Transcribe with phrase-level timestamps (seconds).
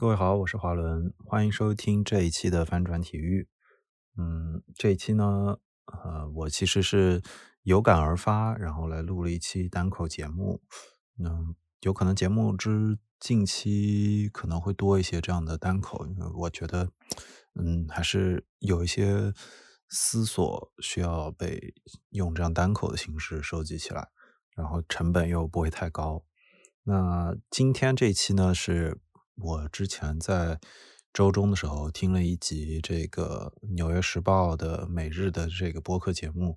[0.00, 3.48] 各位好，我是华伦，欢迎收听这一期的翻转体育。
[4.16, 7.20] 嗯，这一期呢，呃，我其实是
[7.64, 10.62] 有感而发，然后来录了一期单口节目。
[11.18, 16.92] 嗯，有可能节目之近期可能会多一些这样的单口，因为我觉得，
[17.56, 19.34] 嗯，还是有一些
[19.88, 21.74] 思索需要被
[22.10, 24.10] 用这样单口的形式收集起来，
[24.54, 26.22] 然后成本又不会太高。
[26.84, 29.00] 那今天这一期呢是。
[29.40, 30.58] 我之前在
[31.12, 36.56] 周中的时候听了一集这个《纽约时报》的每日的这个播客节目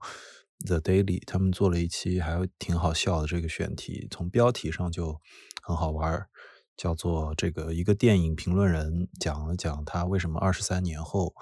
[0.68, 5.20] 《The Daily》，他们做了一期还挺好笑的这个选题，从标题上就
[5.62, 6.28] 很好玩，
[6.76, 11.34] 叫做这个一个电影评论人讲了讲他为什么二十三年后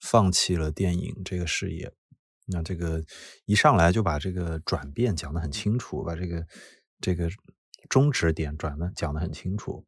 [0.00, 1.92] 放弃了电影这个事业。
[2.46, 3.02] 那这个
[3.46, 6.46] 一上来就把这个转变讲得很清楚，把这个
[7.00, 7.28] 这个
[7.88, 9.84] 终止点转的讲得很清楚。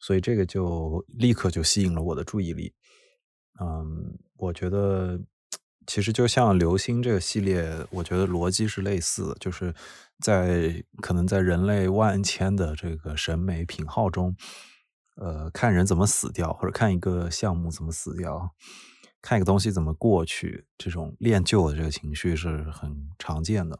[0.00, 2.72] 所以这个就立刻就吸引了我的注意力。
[3.60, 5.20] 嗯，我觉得
[5.86, 9.74] 其实就像流星这个系列，我觉得逻辑是类似的，就是
[10.20, 14.34] 在可能在人类万千的这个审美品号中，
[15.16, 18.50] 呃，看人怎么死掉，或者看一个项目怎么死掉，
[19.20, 23.78] 看一个东西怎么过去，这种恋旧的这个情绪是很常见的。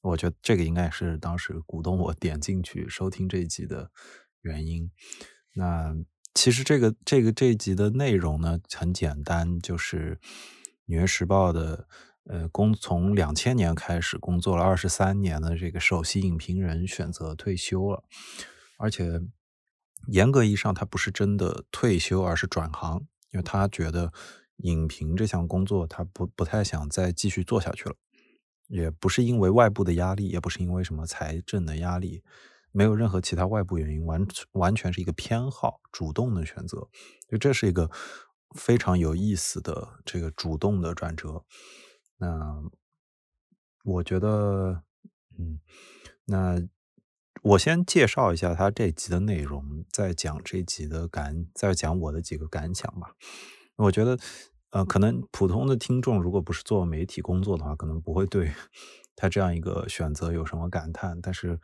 [0.00, 3.90] 我觉得这个应该是当时鼓动我点进去收听这一集的
[4.40, 4.90] 原因。
[5.54, 5.96] 那
[6.34, 10.16] 其实这个这个这一集的内容呢很简单，就是
[10.86, 11.88] 《纽约时报》的
[12.24, 18.04] 呃工从两千年开始工作了二十三年的这个首席影评人选择退休了，
[18.78, 19.20] 而且
[20.06, 24.12] 严格意义上他不是真的退休，而是转行，因为他觉得
[24.58, 27.96] 影评这项工作他不不太想再继续做下去了，
[28.68, 32.22] 也不是因为外部的压力，也不是因为什么财政的压力。
[32.72, 36.88] 没有任何其他外部原因，完完全是一个偏好，主动的选择，
[37.28, 37.90] 就这是一个
[38.56, 41.44] 非常有意思的这个主动的转折。
[42.18, 42.62] 那
[43.82, 44.84] 我觉得，
[45.38, 45.60] 嗯，
[46.26, 46.56] 那
[47.42, 53.14] 我先介绍一下他这集的内容，再讲这集的感，再讲我的几个感想吧。
[53.76, 54.18] 我觉得，
[54.70, 58.52] 呃，可能普通的听众如果不是做媒体工作的话，可能不会对
[59.16, 61.58] 他这样一个选择有什么感叹，但是。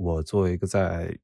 [0.00, 1.14] 我作为一个在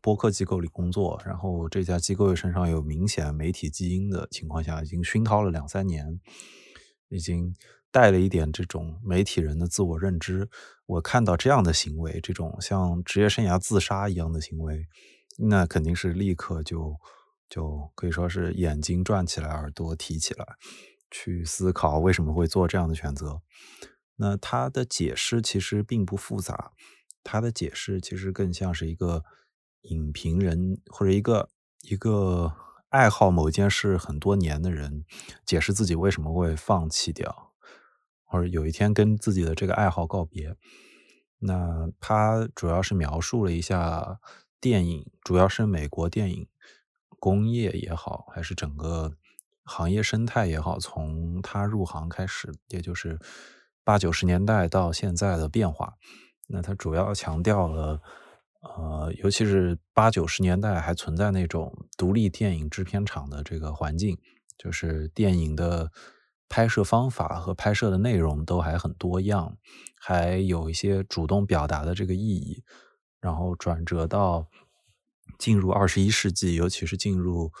[0.00, 6.18] 播客机构里工作，然后这家机构身上有明显媒体基因的情况下，已经熏陶了两三年，
[7.10, 7.54] 已经
[7.90, 10.48] 带了一点这种媒体人的自我认知。
[10.86, 14.86] 我看到这样的行为，这种像职业生涯自杀一样的行为，
[15.36, 16.96] 那肯定是立刻就
[17.50, 20.46] 就可以说是眼睛转起来，耳朵提起来，
[21.10, 23.42] 去思考为什么会做这样的选择。
[24.16, 26.72] 那他的解释其实并不复杂。
[27.24, 29.24] 他的解释其实更像是一个
[29.82, 31.48] 影评人或者一个
[31.82, 32.52] 一个
[32.88, 35.04] 爱好某件事很多年的人
[35.44, 37.52] 解释自己为什么会放弃掉，
[38.24, 40.56] 或者有一天跟自己的这个爱好告别。
[41.38, 44.20] 那他主要是描述了一下
[44.60, 46.48] 电影，主要是美国电影
[47.18, 49.16] 工业也好，还是整个
[49.64, 53.18] 行业生态也好，从他入行开始，也就是
[53.82, 55.96] 八九十年代到现在的变化。
[56.52, 58.00] 那它主要强调了，
[58.60, 64.18] 呃，尤其是八九十年代还存在那种独立电影制片厂的这个环境，
[64.58, 65.90] 就是电影的
[66.48, 69.56] 拍摄方法和拍摄的内容都还很多样，
[69.98, 72.62] 还有一些主动表达的这个意义。
[73.20, 74.48] 然后转折到
[75.38, 77.52] 进入二十一世纪，尤其是进入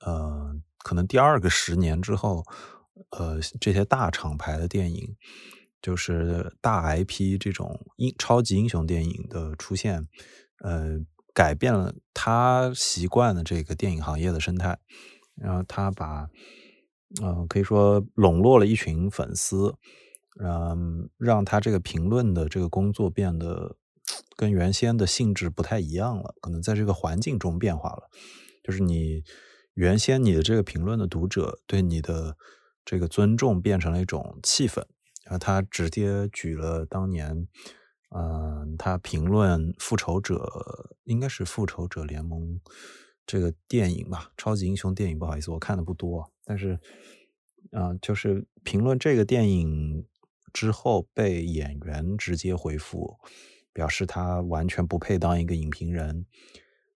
[0.00, 2.42] 呃可能第二个十年之后，
[3.10, 5.14] 呃这些大厂牌的电影。
[5.84, 10.08] 就是大 IP 这种英超级英雄电影的出现，
[10.62, 10.98] 呃，
[11.34, 14.78] 改变了他习惯的这个电影行业的生态，
[15.36, 16.30] 然后他把，
[17.20, 19.74] 呃，可以说笼络了一群粉丝，
[20.40, 23.76] 嗯，让他这个评论的这个工作变得
[24.34, 28.08] 跟原先的性质不太一样了，可能在这个环境中变化了，
[28.62, 29.22] 就是你
[29.74, 32.38] 原先你的这个评论的读者对你的
[32.86, 34.82] 这个尊重变成了一种气氛。
[35.24, 37.48] 然后他直接举了当年，
[38.14, 40.34] 嗯，他评论《复仇者》
[41.04, 42.40] 应该是《复仇者联盟》
[43.26, 45.18] 这个电影吧，超级英雄电影。
[45.18, 46.78] 不好意思，我看的不多，但是，
[47.72, 50.06] 嗯，就是评论这个电影
[50.52, 53.16] 之后，被演员直接回复，
[53.72, 56.26] 表示他完全不配当一个影评人，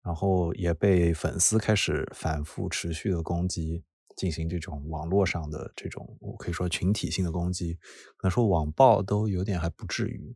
[0.03, 3.83] 然后也被粉丝开始反复持续的攻击。
[4.15, 7.73] 进行这种网络上的这种，我可以说群体性的攻击，
[8.17, 10.35] 可能说网暴都有点还不至于，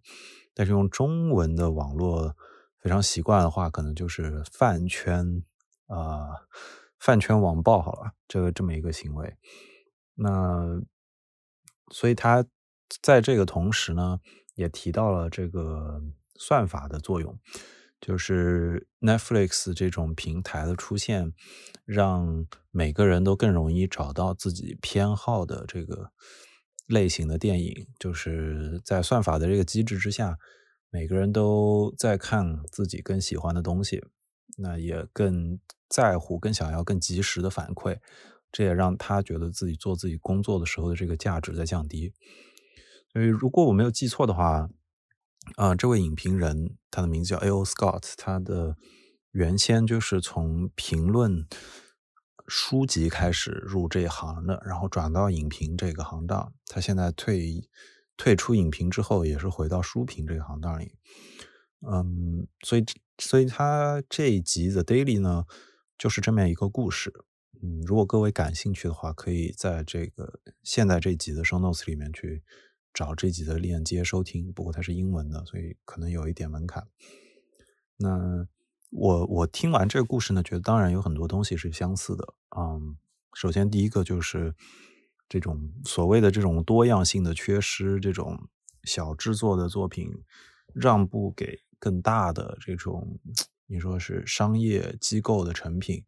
[0.53, 2.35] 但是用中文的网络
[2.79, 5.43] 非常习惯的话，可能就是饭圈
[5.87, 6.29] 啊，
[6.99, 9.37] 饭圈网暴好了，这个这么一个行为。
[10.15, 10.81] 那
[11.91, 12.45] 所以他
[13.01, 14.19] 在这个同时呢，
[14.55, 16.01] 也提到了这个
[16.35, 17.39] 算法的作用，
[18.01, 21.33] 就是 Netflix 这种平台的出现，
[21.85, 26.11] 让每个人都更容易找到自己偏好的这个
[26.87, 30.37] 类型的电影，就是在算法的这个机制之下，
[30.89, 34.03] 每个人都在看自己更喜欢的东西，
[34.57, 35.59] 那也更
[35.89, 37.97] 在乎、更想要更及时的反馈，
[38.51, 42.13] 这也让他觉得自己做自己工作的时候的这个价值在降低。
[43.11, 44.69] 所以，如果我没有记错的话，
[45.55, 47.63] 啊，这位影评人他的名字叫 A.O.
[47.65, 48.77] Scott，他的
[49.31, 51.47] 原先就是从评论
[52.47, 56.53] 书籍开始入这一行的，然后转到影评这个行当。
[56.65, 57.69] 他现在退
[58.17, 60.93] 退出影评之后，也是回到书评这个行当里。
[61.89, 62.85] 嗯，所以，
[63.17, 65.45] 所以他这一集的 Daily 呢，
[65.97, 67.13] 就是这么一个故事。
[67.61, 72.43] 嗯，如果各位感兴趣的话，可以在这个现在这集的 Show Notes 里面去。
[72.93, 76.87] 找这集的链接收听，不过它是英文的，所以可能有一点门槛。
[77.97, 78.47] 那
[78.91, 82.33] 我我听完这个故事呢，觉得当然有很多东西是相似的。
[82.57, 82.97] 嗯，
[83.33, 84.55] 首先第一个就是
[85.27, 88.49] 这种所谓的这种多样性的缺失，这种
[88.83, 90.09] 小制作的作品
[90.73, 93.19] 让步给更大的这种
[93.67, 96.03] 你说是商业机构的成品，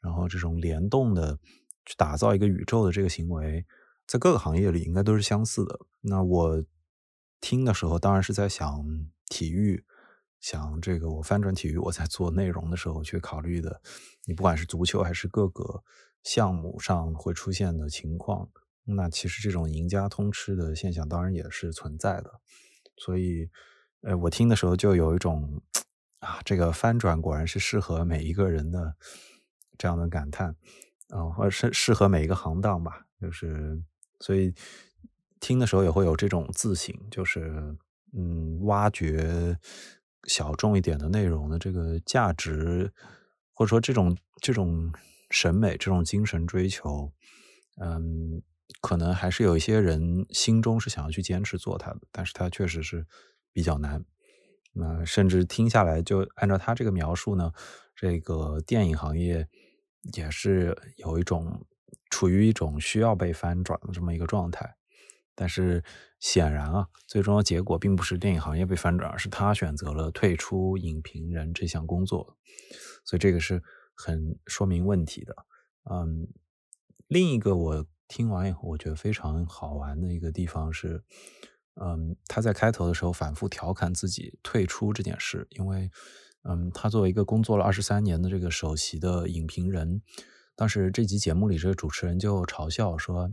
[0.00, 1.38] 然后这种联动的
[1.86, 3.64] 去打造一个宇宙的这个行为。
[4.08, 5.78] 在各个行业里应该都是相似的。
[6.00, 6.64] 那我
[7.42, 8.84] 听的时候，当然是在想
[9.26, 9.84] 体育，
[10.40, 13.82] 想这个我翻转体育，我在做内容的时候去考虑的。
[14.24, 15.84] 你不管是足球还是各个
[16.22, 18.48] 项目上会出现的情况，
[18.84, 22.40] 那其实这种赢家通吃的现象当然也是存在的。
[22.96, 23.50] 所以，
[24.00, 25.60] 呃，我听的时候就有一种
[26.20, 28.96] 啊，这个翻转果然是适合每一个人的
[29.76, 30.56] 这样的感叹
[31.10, 33.84] 啊，或者是适合每一个行当吧，就是。
[34.20, 34.52] 所以
[35.40, 37.76] 听的时候也会有这种自省，就是
[38.12, 39.56] 嗯，挖掘
[40.24, 42.92] 小众一点的内容的这个价值，
[43.54, 44.92] 或者说这种这种
[45.30, 47.12] 审美、这种精神追求，
[47.80, 48.42] 嗯，
[48.80, 53.06] 可能还是有一些人心中是想要去坚持做它的，但是它确实是
[53.52, 54.04] 比较难。
[54.72, 57.52] 那甚至听下来，就按照他这个描述呢，
[57.94, 59.48] 这个电影行业
[60.14, 61.64] 也是有一种。
[62.10, 64.76] 处于一种需要被翻转的这么一个状态，
[65.34, 65.84] 但是
[66.18, 72.36] 显然啊，最终的结果并不是电影行业被翻转，而是他选择了退出影评人这项工作，
[73.04, 73.62] 所以这个是
[73.94, 75.36] 很说明问题的。
[75.90, 76.26] 嗯，
[77.06, 81.04] 另一个我听完以后我觉得非常好玩的一个地方是，
[81.80, 85.90] 嗯，他在开头的时候反复调侃自己退出这件事，因为，
[86.42, 90.02] 嗯，他作为一个工作了二十三年的这个首席的影评人。
[90.58, 93.30] 当时这集节目里，这个主持人就嘲笑说：“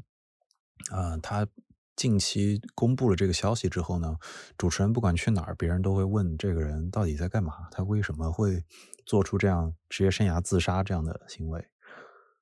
[0.93, 1.47] 啊，他
[1.95, 4.15] 近期公布了这个消息之后呢，
[4.59, 8.63] 主持人不管去哪儿，别人都会问这个人到底在干嘛，他为什么会
[9.07, 11.67] 做出这样职业生涯自杀这样的行为？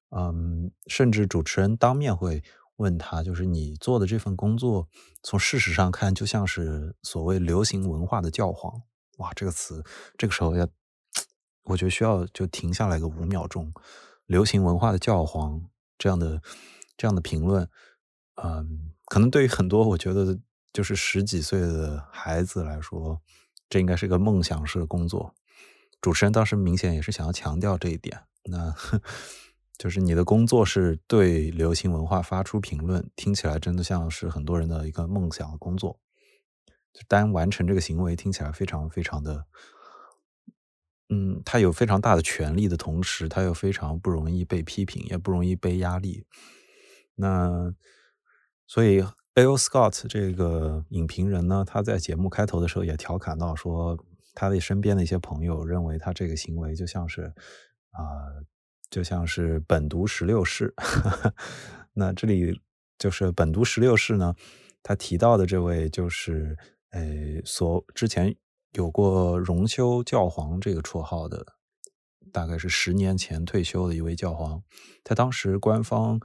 [0.10, 2.44] 嗯，甚至主持人当面会
[2.76, 4.90] 问他，就是你做的这份工作，
[5.22, 8.82] 从事实上看，就像是所谓流行文化的教皇。
[9.20, 9.82] 哇，这个词，
[10.18, 10.68] 这个时候要，
[11.64, 13.74] 我觉得需要就停下来个五秒钟。”
[14.34, 15.62] 流行文化的教皇
[15.96, 16.42] 这样的
[16.98, 17.70] 这样的评论，
[18.42, 20.40] 嗯，可能对于很多我觉得
[20.74, 23.22] 就是十几岁的孩子来说，
[23.70, 25.36] 这应该是个梦想式的工作。
[26.02, 28.74] 主持人当时明显也是想要强调这一点，那
[29.78, 36.00] 就是你的工作是对流行文化发出评论，听起来真的像是很多人的一个梦想的工作。
[37.08, 39.46] 单完成这个行为听起来非常非常的。
[41.14, 46.26] 嗯，他有非常大的权利的同时，他又非常不容易被批评，也不容易被压力。
[47.14, 47.72] 那
[48.66, 49.06] 所以
[49.36, 49.56] ，A.O.
[49.56, 53.96] Scott 这个影评人呢，他在节目开头的时候也调侃到说，
[54.34, 57.32] 他的身边的一些朋友认为他这个行为就像是
[57.92, 58.42] 啊，
[58.90, 60.74] 就像是本读十六世。
[61.94, 62.60] 那这里
[62.98, 64.34] 就是本读十六世呢，
[64.82, 66.58] 他提到的这位就是
[66.90, 67.04] 呃，
[67.46, 68.36] 所之前。
[68.74, 71.46] 有过“荣休教皇”这个绰号的，
[72.32, 74.64] 大概是十年前退休的一位教皇。
[75.04, 76.20] 他当时官方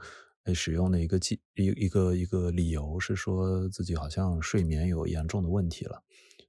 [0.53, 6.01] 使用的一个记一一个一个理由是说自己好像睡眠有严重的问题了，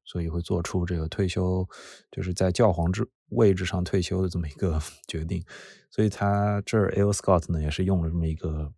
[0.04, 1.68] 所以会做出这个退休，
[2.10, 5.44] 就是在教皇之位置上退休的这么一个 决定。
[5.90, 8.72] 所以他这儿 L Scott 呢也是用了这么一个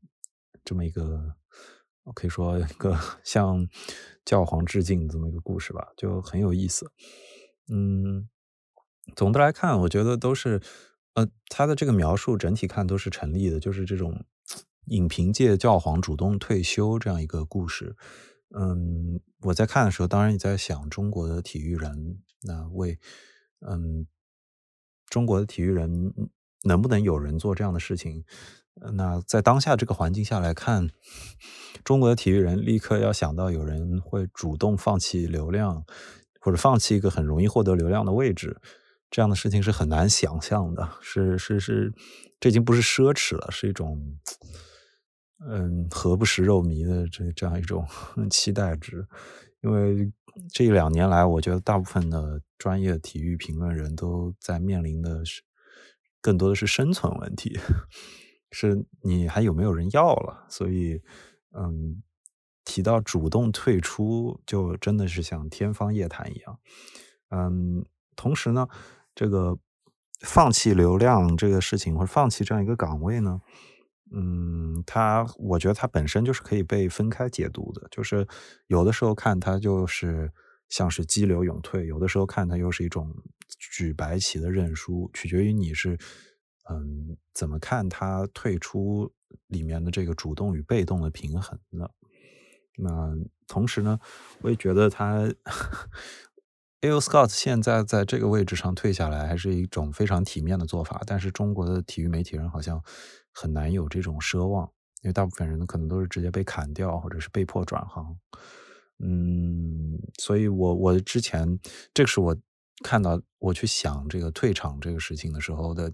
[0.64, 1.36] 这么一个，
[2.14, 3.68] 可以说一个 像。
[4.24, 6.92] 教皇致敬这么一个故事吧，就很有意思。
[7.68, 8.28] 嗯，
[9.16, 10.62] 总的来看，我觉得都是
[11.14, 14.24] 呃，他的这个描述整体看都是成立的，就是这种
[14.84, 17.96] 影评界教皇主动退休这样一个故事。
[18.56, 23.00] 嗯，我在看的时候，当然也在想中国的体育人，那为
[23.58, 24.06] 嗯
[25.08, 26.14] 中国的体育人
[26.62, 28.24] 能不能有人做这样的事情？
[28.94, 30.90] 那在当下这个环境下来看，
[31.84, 35.84] 中国的体育人立刻要想到有人会主动放弃流量，
[36.40, 38.60] 或者放弃一个很容易获得流量的位置。
[39.10, 41.92] 这样的事情是很难想象的，是是是，
[42.40, 44.16] 这已经不是奢侈了，是一种，
[45.46, 47.86] 嗯，何不食肉糜的这这样一种
[48.30, 49.06] 期待值。
[49.60, 50.10] 因为
[50.50, 55.42] 这两年来，我觉得大部分的专业体育评论人都在面临的是，
[56.22, 57.60] 更多的是生存问题，
[58.52, 60.46] 是你还有没有人要了？
[60.48, 61.02] 所以，
[61.58, 62.00] 嗯，
[62.64, 66.58] 提到主动退出，就真的是像天方夜谭一样。
[67.30, 68.68] 嗯，同时呢。
[69.14, 69.58] 这个
[70.20, 73.42] 放弃流量这个事情，或者放弃这样一个岗位呢？
[74.10, 77.86] 嗯，它我觉得它本身就是可以被分开解读的。
[77.90, 78.26] 就是
[78.68, 80.32] 有的时候看它就是
[80.70, 83.14] 像是激流勇退，有的时候看它又是一种
[83.58, 85.98] 举白旗的认输，取决于你是
[86.80, 89.12] 嗯怎么看他退出
[89.48, 91.88] 里面的这个主动与被动的平衡呢。
[92.76, 93.14] 那
[93.46, 93.98] 同时呢，
[94.40, 95.32] 我也觉得他。
[96.84, 96.98] A.O.
[96.98, 101.00] Scott 现在在这个位置上退下来，还是一种非常体面的做法。
[101.06, 102.82] 但是中国的体育媒体人好像
[103.30, 104.68] 很难有这种奢望，
[105.02, 108.18] 因为大部分人可能都是直接被砍掉，或者是被迫转行。
[108.98, 111.56] 嗯，所以我我之前
[111.94, 112.36] 这个是我
[112.82, 115.92] 看到我去想这个退场这个事情的时候的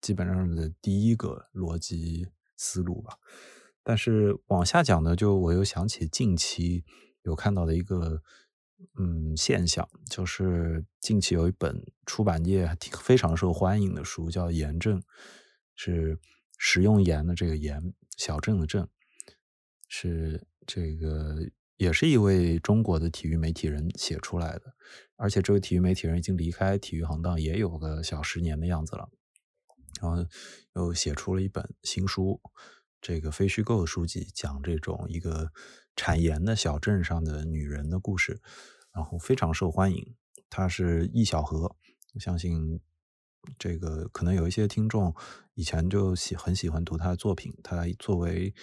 [0.00, 3.18] 基本上的第一个逻辑思路吧。
[3.82, 6.84] 但是往下讲呢，就我又想起近期
[7.22, 8.22] 有看到的一个。
[8.96, 15.00] 嗯，现象就是近期有一本出版业非常受欢迎的书，叫《盐镇》，
[15.74, 16.16] 是
[16.56, 18.88] 食用盐的这个盐，小镇的镇，
[19.88, 21.38] 是这个
[21.76, 24.72] 也是一位中国的体育媒体人写出来的，
[25.16, 29.10] 而且这位体育媒体人已经离开体育行当也有个小十年的样子了，
[30.00, 30.24] 然后
[30.74, 32.40] 又写出了一本新书，
[33.00, 35.52] 这个非虚构的书籍，讲这种一个。
[36.00, 38.40] 产盐的小镇上的女人的故事，
[38.92, 40.14] 然后非常受欢迎。
[40.48, 41.74] 她是易小荷，
[42.14, 42.80] 我相信
[43.58, 45.12] 这个可能有一些听众
[45.54, 47.52] 以前就喜很喜欢读她的作品。
[47.64, 48.54] 她作为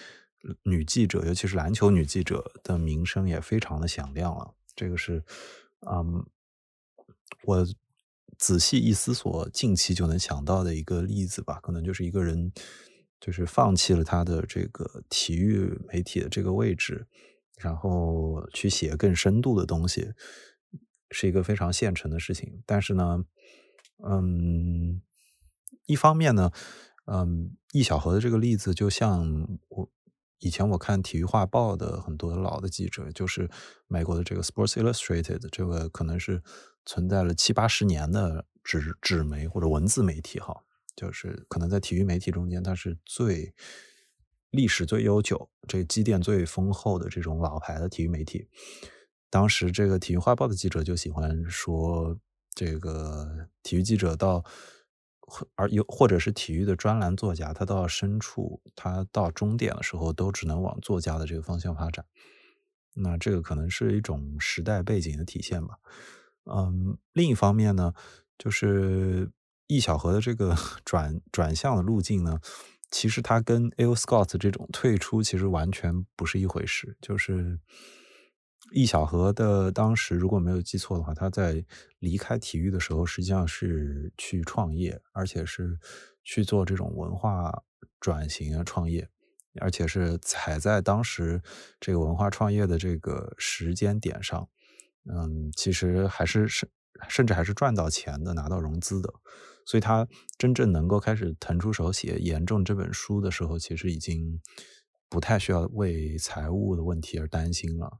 [0.62, 4.54] 女记者，尤其是篮球女记者的名声也非常的响亮了。
[4.74, 5.22] 这个是，
[5.86, 6.24] 嗯，
[7.42, 7.66] 我
[8.38, 11.60] 仔细一思索，近期就能想到的一个例子吧。
[11.62, 12.52] 可能就是一个人。
[13.18, 17.06] 就是放弃了他的这个体育媒体的这个位置，
[17.56, 20.12] 然后去写更深度的东西，
[21.10, 22.62] 是一个非常现成的事情。
[22.66, 23.24] 但是呢，
[24.06, 25.00] 嗯，
[25.86, 26.50] 一方面呢，
[27.06, 29.90] 嗯，易小河的这个例子，就像我
[30.38, 33.48] 以前我看体育画报的很多老的记者，就是
[33.88, 36.42] 美国的这个 Sports Illustrated，这个可能是
[36.86, 40.62] 存在了七八十年的纸纸媒或者文字媒体哈。
[40.96, 43.54] 就是可能在体育媒体中间，它是最
[44.48, 48.48] 历史最悠久、这积淀最丰厚的这种老牌的体育媒体。
[49.28, 52.18] 当时这个《体育画报》的记者就喜欢说，
[52.54, 54.42] 这个体育记者到，
[55.56, 62.06] 而有或者是体育的专栏作家，他到深处，他到终点的时候，都只能往作家的这个方向发展。
[62.94, 65.76] 那这个可能是一种时代背景的体现吧。
[66.46, 67.92] 嗯，另一方面呢，
[68.38, 69.30] 就是。
[69.68, 72.38] 易小河的这个 转转向的路径呢，
[72.88, 73.96] 其实他跟 A.O.
[73.96, 76.96] Scott 这种退出其实完全不是一回事。
[77.00, 77.58] 就是
[78.70, 81.64] 易小河的当时如果没有记错的话，他在
[81.98, 85.76] 离开体育的时候，实际上是去创业，而且是
[86.22, 87.64] 去做这种文化
[87.98, 89.08] 转型啊创业，
[89.60, 91.42] 而且是踩在当时
[91.80, 94.48] 这个文化创业的这个时间点上。
[95.08, 96.68] 嗯，其实还是甚
[97.08, 99.12] 甚至还是赚到钱的，拿到融资的。
[99.64, 100.06] 所以他
[100.38, 104.40] 真正能够开始腾出手写《严重》这本书的时候，其实已经
[105.08, 107.98] 不太需要为财务的问题而担心了。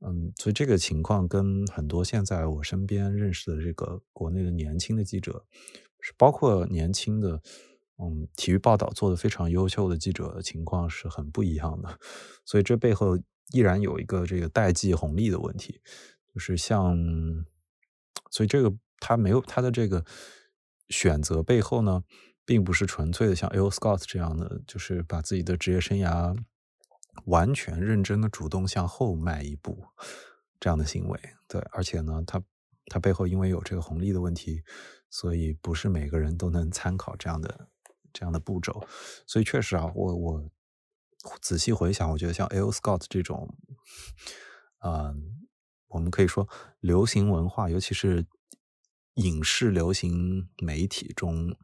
[0.00, 5.44] 嗯，所以这个情况跟很多现在我身边认识的这个国内的年轻的记者，
[6.00, 7.42] 是包括年轻的
[7.98, 12.00] 嗯体育报道做的非常优秀的记者的情况是很不一样的。
[12.44, 13.16] 所以这背后
[13.50, 15.80] 依然有一个这个代际红利的问题，
[16.32, 16.96] 就是像，
[18.30, 20.04] 所以这个他没有他的这个。
[20.88, 22.04] 选择背后呢，
[22.44, 23.70] 并不是纯粹的像 A.O.
[23.70, 26.36] Scott 这样的，就是把自己的职业生涯
[27.24, 29.86] 完全认真的主动向后迈一步
[30.60, 31.18] 这样的行为。
[31.48, 32.42] 对，而且呢，他
[32.88, 34.62] 它背后因为有这个红利的问题，
[35.08, 37.68] 所以不是每个人都能参考这样的
[38.12, 38.86] 这样的步骤。
[39.26, 40.50] 所以确实啊，我我
[41.40, 43.56] 仔细回想，我觉得像 L Scott 这种，
[44.84, 45.46] 嗯，
[45.88, 46.48] 我们可以说
[46.80, 48.26] 流行文化，尤其是
[49.14, 51.56] 影视流行媒体中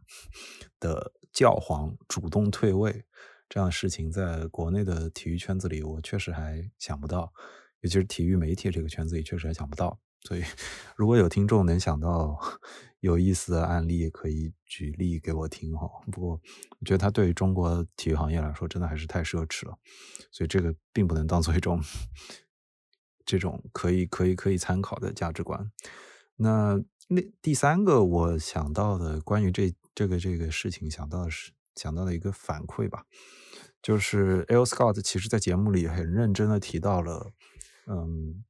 [0.78, 3.04] 的教皇主动退位
[3.48, 7.32] 这样的事情，在国内的体育圈子里，我确实还想不到。
[7.80, 10.00] 尤其是体育媒体这个圈子里，确实还想不到。
[10.22, 10.42] 所以，
[10.96, 12.38] 如果有听众能想到
[13.00, 15.88] 有意思的案例，可以举例给我听哈。
[16.10, 16.40] 不过，
[16.80, 19.78] 我觉得他对于中国体育行业来说，真的还是太奢侈了。
[20.32, 21.80] 所以，这个并不能当做一种
[23.24, 25.70] 这种可以可以可以参考的价值观。
[26.36, 33.04] 那那第三个我想到的关于这这个这个事情想到的是想到的一个反馈吧，
[33.80, 37.32] 就是 L Scott 其实在节目里很认真的提到了。
[37.86, 38.44] 嗯，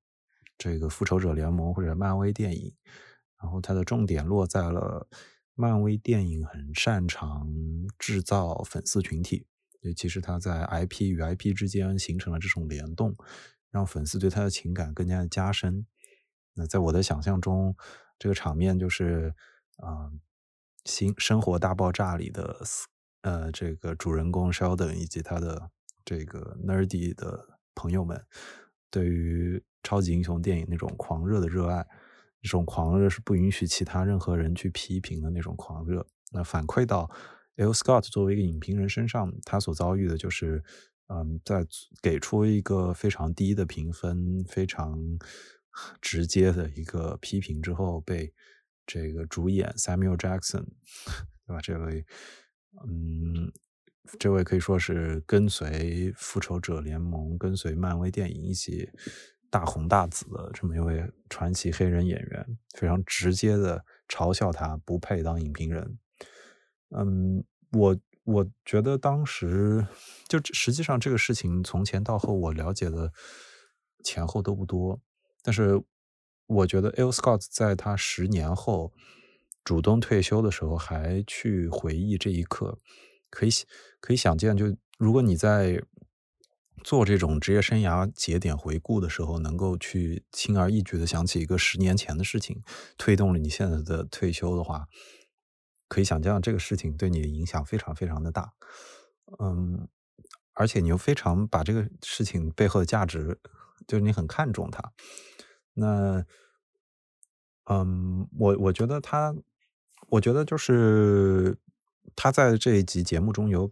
[0.59, 2.75] 这个复仇者联盟或者漫威电影，
[3.41, 5.09] 然后它的重点落在了
[5.55, 7.49] 漫威电影很擅长
[7.97, 9.47] 制造粉丝群体，
[9.83, 13.17] 尤其是它在 IP 与 IP 之间形成了这种联动，
[13.71, 15.87] 让粉丝对他的情感更加的加深。
[16.55, 17.77] 那在我的想象中，
[18.19, 19.33] 这个场面就是
[19.77, 20.11] 啊，
[20.85, 22.61] 《新生活大爆炸》里的
[23.23, 25.71] 呃这个主人公 Sheldon 以及他的
[26.05, 28.25] 这个 nerdy 的朋友们。
[28.91, 31.87] 对于超级英雄电影那种狂热的热爱，
[32.43, 36.07] 这种狂热是不允许其他任何人去批评的那种狂热。
[36.33, 37.11] 那反馈到
[37.57, 37.73] L.
[37.73, 40.63] Scott 作为一个影评人身上，他所遭遇的就是，
[41.09, 41.67] 嗯，在
[42.03, 44.99] 给出一个非常低的评分、非常
[46.01, 48.33] 直接的一个批评之后，被
[48.87, 50.65] 这个主演 Samuel Jackson，
[51.47, 51.61] 对吧？
[51.63, 52.05] 这位，
[52.87, 53.53] 嗯。
[54.19, 58.89] 这位可以说是跟随复仇者联盟、跟随漫威电影一起
[59.51, 65.99] 大红大紫的这么一位传奇黑人演员，非常直接的嘲笑他不配当影评人。
[66.91, 69.87] 嗯，我我觉得当时
[70.27, 73.13] 就实际上这个事情从前到后我了解的
[74.05, 75.01] 前后都不多，
[75.43, 75.83] 但是
[76.47, 77.11] 我觉得 L.
[77.11, 78.93] Scott 在他十年后
[79.65, 82.79] 主动退休的时候还去回忆这一刻。
[83.31, 83.51] 可以
[84.01, 85.83] 可以想见，就如果你在
[86.85, 92.63] 做这种职业生涯节点回顾的时候，能够去轻而易举的想起一个十年前的事情，
[92.97, 94.87] 推动了你现在的退休的话，
[95.89, 98.53] 可以想象这个事情对你的影响非常非常的大。
[99.39, 99.89] 嗯，
[100.55, 103.39] 而且你又非常把这个事情背后的价值，
[103.87, 104.93] 就是你很看重它。
[105.75, 106.25] 那，
[107.65, 109.35] 嗯，我我觉得他，
[110.09, 111.59] 我觉得就是。
[112.17, 113.71] 他在这一集节目中有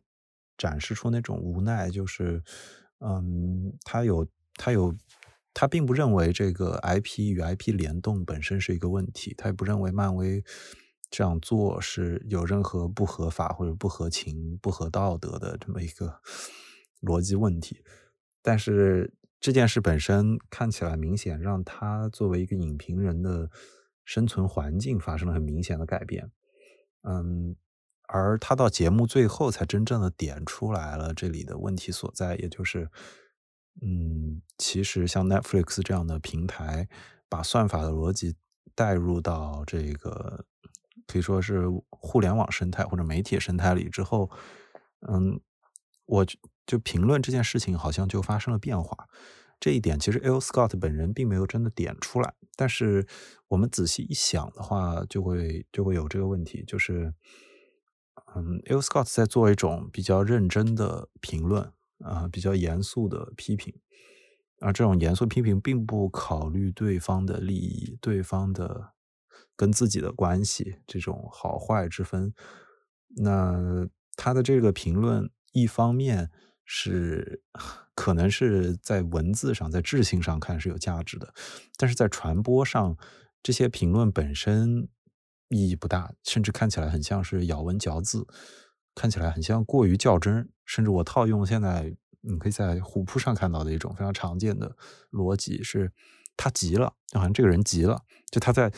[0.56, 2.44] 展示出那种无奈，就是，
[3.00, 4.94] 嗯，他有他有
[5.52, 10.42] 他并不认为这个 IP 与 IP 联动本身是一个问题，他也不认为漫威
[11.10, 16.20] 这样做是有任何不合法或者不合情、不合道德的这么一个
[17.02, 17.82] 逻辑问题。
[18.42, 23.50] 但是这件事本身看起来明显让他作为一个影评人的
[24.04, 26.30] 生存环境发生了很明显的改变，
[27.02, 27.56] 嗯。
[28.08, 32.88] 而他到节目最后才真正的点出来了这里的问题所在，也就是，
[33.82, 36.88] 嗯，其实像 Netflix 这样的平台，
[37.28, 38.36] 把算法的逻辑
[38.76, 40.44] 带入到这个
[41.08, 44.30] 可以说是互联网生态或者媒体生态里之后，
[45.08, 45.40] 嗯，
[46.04, 46.26] 我
[46.64, 49.08] 就评论这件事情好像就发生了变化。
[49.58, 53.06] 这一点其实 L Scott 本人并没有真的点出来，但是
[53.48, 57.12] 我们仔细一想的话，就会就会有这个问题，就是。
[58.38, 58.80] 嗯，L.
[58.80, 63.74] Scott 在做一种比较认真的评论啊，比较严肃的批评，
[64.60, 68.92] 而这种严肃批评并不考虑对方的利益、对方的
[69.56, 72.34] 跟自己的关系这种好坏之分。
[73.16, 76.30] 那他的这个评论，一方面
[76.64, 77.42] 是
[77.94, 81.32] 可能是在文字上、在智性上看是有价值的，
[81.78, 82.98] 但是在传播上，
[83.42, 84.88] 这些评论本身。
[85.48, 88.26] 意义不大，甚至看起来很像是咬文嚼字，
[88.94, 90.48] 看起来很像过于较真。
[90.64, 94.76] 甚至我套用现在你可以在虎扑上看到的一种非常常见的
[95.12, 95.92] 逻辑是，
[96.36, 98.72] 他急了，就好像这个人急了，就他在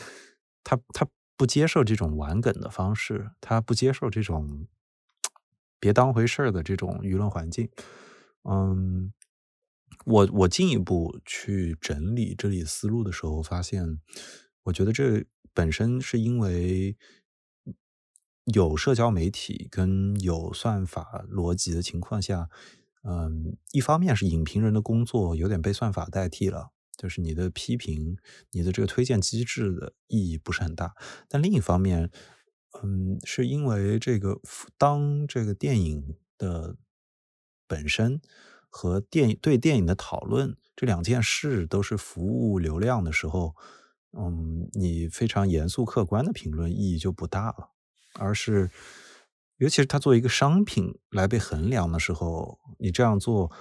[0.63, 4.67] 他他不接受这种玩梗的方式，他不接受这种
[5.79, 7.67] 别当回事儿的这种舆论环境。
[8.43, 9.11] 嗯，
[10.05, 13.99] 我我进一步去整理这里思路的时候，发现，
[14.65, 15.25] 我觉得这。
[15.59, 16.95] 本身是因为
[18.45, 22.49] 有社交媒体跟有算法逻辑的情况下，
[23.03, 28.15] 嗯，一方面是影评人的工作有点被算法代替了，就是你的批评，
[28.51, 30.95] 你的这个推荐机制的意义不是很大。
[31.27, 32.09] 但另一方面，
[32.81, 34.39] 嗯，是因为这个
[34.77, 36.77] 当这个电影的
[37.67, 38.21] 本身
[38.69, 43.57] 和电对电影的讨论这两件事都是服务流量的时候，
[44.17, 47.69] 嗯，你非常严肃客观的评论意义就不大了，
[48.15, 48.71] 而是
[49.57, 53.51] 尤其是它作为一个商品来被衡量的时候，你这样做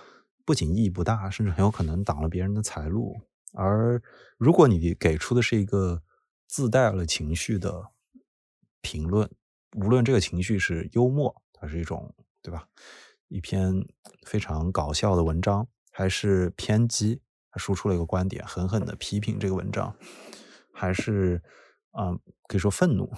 [0.44, 3.20] 不仅意义不大，甚至很有可能挡了别人的财路。
[3.52, 4.02] 而
[4.36, 6.02] 如果你给出的是一个
[6.46, 7.90] 自带了情绪的
[8.80, 9.30] 评论，
[9.76, 12.68] 无论这个情绪是幽默，它是一种对吧？
[13.28, 13.86] 一篇
[14.24, 17.20] 非常搞笑的文章，还是偏激，
[17.58, 19.96] 输出了一个观点，狠狠的批评这个文章，
[20.72, 21.42] 还是
[21.90, 22.12] 啊，
[22.46, 23.12] 可以说愤怒，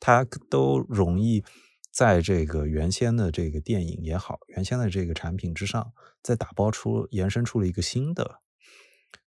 [0.00, 1.44] 它都容易
[1.92, 8.40] 在这个原先的这个电影也好，原先的这个产品之上，再打包出延伸出了一个新的。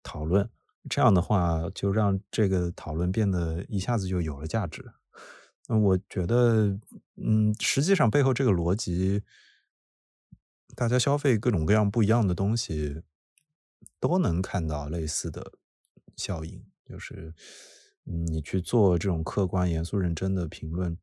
[0.03, 0.49] 讨论
[0.87, 4.93] 这样的话，就让这个讨论变得一下子就有了价值。
[5.67, 6.79] 那我觉得，
[7.15, 9.23] 嗯，实际上背后这个逻辑，
[10.75, 13.01] 大家消费各种各样不一样的东西，
[13.99, 15.53] 都能看到类似的
[16.15, 17.33] 效应，就是
[18.03, 20.97] 你去做这种客观、严肃、认真的评论，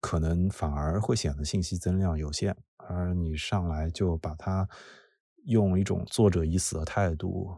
[0.00, 4.68] 可能反而会显得信息增量有限，而你上来就把它
[5.44, 7.56] 用一种作者已死的态度。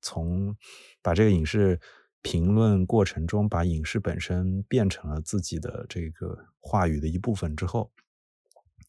[0.00, 0.54] 从
[1.00, 1.80] 把这个影视
[2.20, 7.90] 评论过程中，把影视本身变成了自己的这个话语的一部分之后，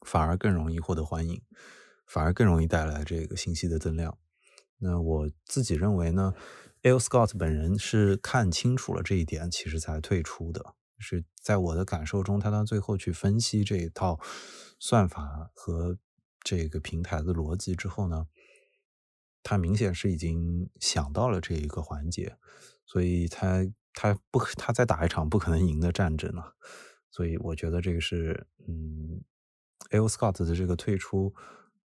[0.05, 1.41] 反而更容易获得欢迎，
[2.05, 4.17] 反而更容易带来这个信息的增量。
[4.77, 6.33] 那我自己认为呢
[6.83, 6.91] ，A.
[6.91, 6.97] L.
[6.97, 10.75] Scott 本人是看清楚了这一点，其实才退出的。
[10.97, 14.19] 是在我的感受中，他到最后去分析这一套
[14.79, 15.97] 算法和
[16.41, 18.27] 这个平台的逻辑之后呢？
[19.43, 22.37] 他明显是已经想到了这一个环节，
[22.85, 26.55] 所以他他不他再打一场不可能赢的战争了，
[27.11, 29.21] 所以我觉得这个是嗯
[29.91, 29.99] ，A.
[29.99, 30.07] L.
[30.07, 31.35] Scott 的这个退出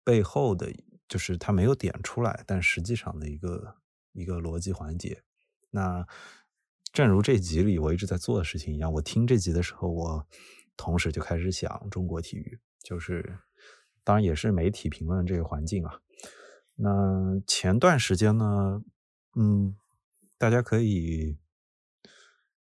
[0.04, 0.74] 背后的，
[1.14, 3.76] 就是他没有点出来，但实际上的一个
[4.14, 5.22] 一个逻辑环节。
[5.70, 6.04] 那
[6.92, 10.28] 正如这集里我一直在做的事情一样，我听这集的时候，我
[10.76, 13.38] 同时就开始想中国体育，就是
[14.04, 16.02] 当然也是媒体评论这个环境啊。
[16.74, 18.82] 那前段时间呢，
[19.36, 19.76] 嗯，
[20.40, 21.38] 大家可以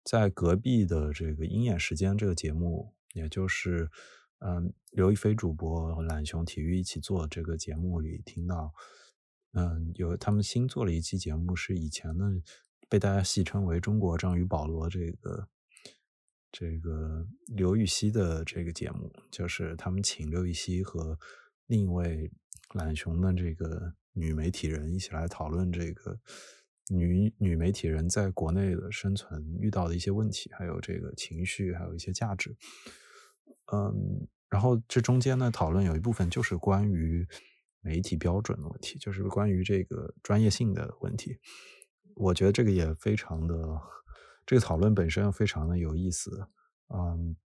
[0.03, 3.89] 在隔壁的这个鹰眼时间这个节目，也就是
[4.39, 8.73] 嗯刘亦菲主播和懒熊体育一起做这个节目里听到，
[9.53, 12.25] 嗯，有他们新做了一期节目，是以前的
[12.89, 15.47] 被大家戏称为中国章鱼保罗这个
[16.51, 21.19] 这个刘禹锡的这个节目，就是他们请刘禹锡和
[21.67, 22.31] 另一位。
[22.73, 26.19] 懒熊的这个女媒体人一起来讨论这个
[26.89, 32.57] 女女媒体人在国内的生存遇到的一些问题，还有这个情绪，还有一些价值。
[33.71, 37.27] 嗯，然后这中间呢，讨论有一部分就是关于
[37.81, 41.37] 媒体标准的问题，就是关于这个专业性的问题。
[42.15, 43.55] 我觉得这个也非常的，
[44.45, 46.47] 这个讨论本身非常的有意思。
[46.93, 47.35] 嗯，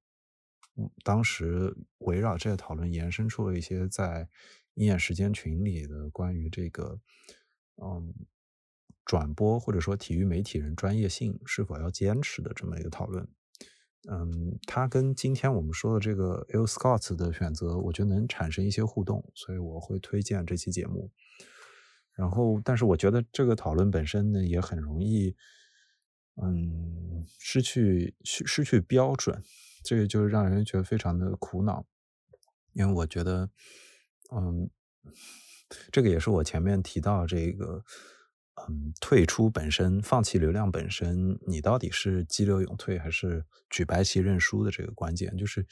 [1.05, 4.29] 当时围绕这个讨论延伸出了一些在。
[4.75, 6.99] 鹰眼时间群里的关于这个，
[7.83, 8.15] 嗯，
[9.05, 13.29] 转播或者说体育媒体人专业性是否要坚持的这么一个讨论，
[14.09, 16.65] 嗯，它跟今天我们说的这个 L.
[16.65, 21.11] Scott 的选择，我觉得能产生一些互动，所以我会推荐这期节目。
[22.15, 25.37] 然后，但是我觉得这个讨论本身呢，也很容易，
[26.43, 29.43] 嗯，失去失失去标准，
[29.83, 31.85] 这个就是让人觉得非常的苦恼，
[32.73, 33.51] 因为我觉得。
[34.33, 34.71] 嗯，
[35.91, 37.85] 这个也是我前面提到这个，
[38.69, 45.67] 嗯，退出本身，放弃流量本身，你到底是激流勇退还是举白旗认输的这个关键，就是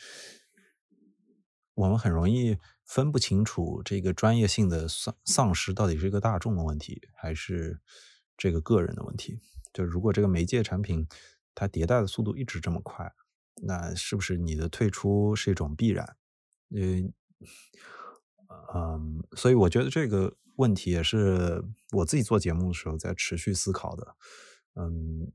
[1.75, 7.81] 我们很容易分不清楚这个专业性的丧丧失到底是一个大众的问题，还是
[8.37, 9.39] 这个个人的问题。
[9.73, 11.07] 就如果这个媒介产品
[11.55, 13.13] 它迭代的速度一直这么快，
[13.63, 16.17] 那是不是你的退出是一种必然？
[16.71, 17.13] 嗯。
[18.75, 24.17] 嗯，所以我觉得这个问题也是我自己做节目的时候在持续思考的。
[24.75, 25.33] 嗯，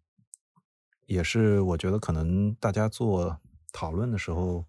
[1.05, 3.39] 也是我觉得可能大家做
[3.71, 4.65] 讨论的时候，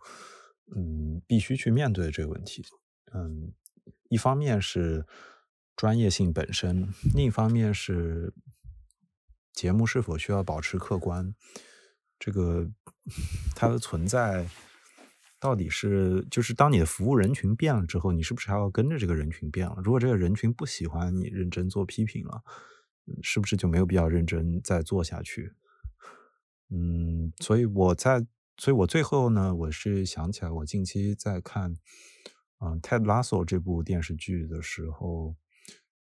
[0.75, 2.65] 嗯，必须去面对这个问题。
[3.13, 3.53] 嗯，
[4.09, 5.07] 一方面是
[5.75, 8.33] 专业性本身，另一方面是
[9.53, 11.35] 节目是否需要保持客观，
[12.19, 12.71] 这个
[13.57, 14.49] 它的存在。
[15.45, 19.77] 到底是就是当你的服务人群变了之后，你是不是还要跟着这个人群变了？
[19.85, 22.43] 如果这个人群不喜欢你认真做批评了，
[23.21, 25.53] 是不是就没有必要认真再做下去？
[26.71, 28.27] 嗯，所以我在，
[28.57, 31.77] 所以我最后呢，我是想起来，我近期在看，
[32.61, 35.37] 嗯，Ted laso 这部电视剧的时候，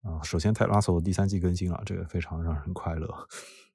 [0.01, 3.29] 啊，首先 Ted laso 第三季更新了，这个非常让人快乐。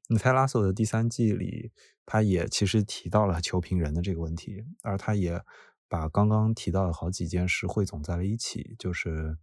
[0.08, 1.72] 那 Ted Lasso 的第三季里，
[2.04, 5.42] 他也其实提到了球评人的这个问题，而他也
[5.88, 9.36] 把刚刚提到的好几件事汇总在了一起，就是，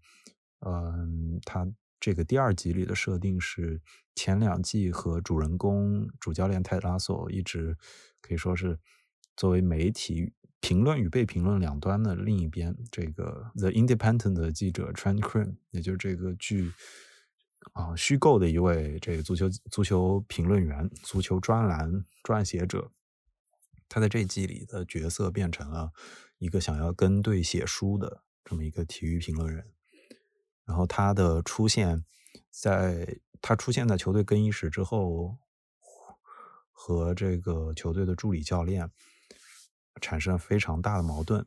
[0.60, 1.72] 嗯，他。
[2.00, 3.82] 这个第二集里的设定是，
[4.14, 7.78] 前两季和主人公主教练泰拉索一直
[8.20, 8.78] 可以说是
[9.38, 12.76] 作为媒体评论与被评论两端的另一边。
[12.92, 16.74] 这个 The Independent 的记者 Trent Cream，也就是这个剧
[17.72, 22.92] 啊虚构的一位这个足球足球评论员、足球专栏撰写者，
[23.88, 25.92] 他在这季里的角色变成了
[26.38, 29.72] 一个想要跟队写书的这么一个体育评论人。
[30.66, 32.06] 然后他的出现，
[32.52, 35.38] 在他出现在球队更衣室之后，
[36.72, 38.92] 和这个球队的助理教练
[40.02, 41.46] 产生了非常大的矛盾。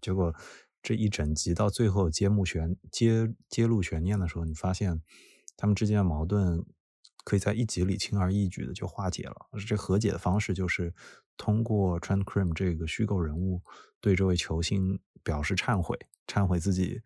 [0.00, 0.34] 结果
[0.82, 5.02] 这一整集到最后揭幕悬揭揭露悬念的时候，你发现
[5.56, 6.64] 他们之间的矛盾
[7.24, 9.34] 可以在一集里轻而易举的就化解了。
[9.66, 10.94] 这和解的方式就是
[11.36, 13.62] 通过 Trent Cream 这个虚构人物
[14.00, 17.02] 对这位球星表示忏悔，忏悔自己。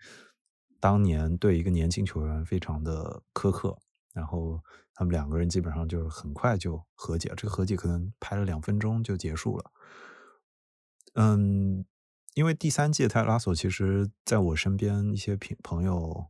[0.80, 3.76] 当年对一个年轻球员非常的苛刻，
[4.12, 4.62] 然后
[4.94, 9.72] 他们两个人基本上就是很快就和解，这个和解可能拍了两分钟就结束了。
[11.14, 11.84] 嗯，
[12.34, 16.26] 因为第三届泰拉索，其实在我身边一些评朋友，